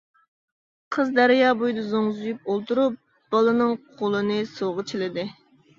[0.95, 2.99] قىز دەريا بويىدا زوڭزىيىپ ئولتۇرۇپ
[3.37, 5.31] بالىنىڭ قولىنى سۇغا چىلىدى.